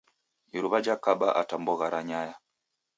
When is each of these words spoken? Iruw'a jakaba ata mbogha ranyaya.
Iruw'a 0.57 0.79
jakaba 0.85 1.27
ata 1.41 1.55
mbogha 1.61 1.87
ranyaya. 1.93 2.35